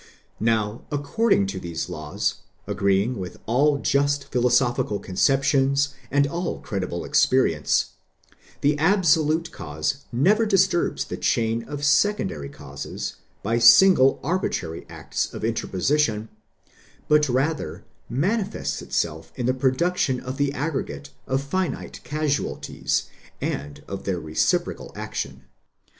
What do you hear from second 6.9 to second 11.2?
experience, the absolute cause never disturbs the